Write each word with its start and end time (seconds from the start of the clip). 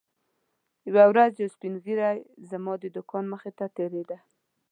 یوه 0.89 1.03
ورځ 1.11 1.31
یو 1.35 1.53
سپین 1.55 1.73
ږیری 1.83 2.17
زما 2.49 2.73
د 2.79 2.85
دوکان 2.95 3.25
مخې 3.33 3.51
ته 3.57 3.65
تېرېده. 3.75 4.17